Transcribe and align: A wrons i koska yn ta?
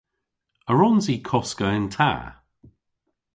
A 0.69 0.71
wrons 0.75 1.05
i 1.13 1.17
koska 1.29 1.67
yn 1.77 1.87
ta? 1.95 2.11